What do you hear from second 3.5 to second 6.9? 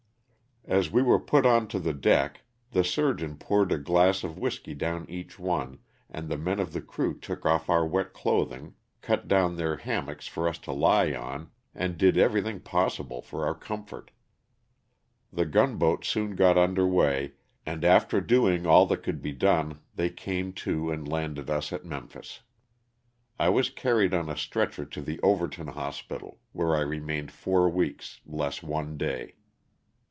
a glass of whiskey down each one and the men of the